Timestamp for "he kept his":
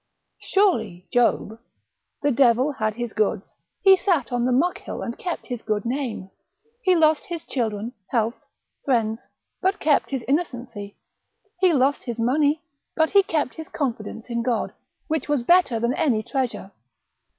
9.75-10.25, 13.11-13.69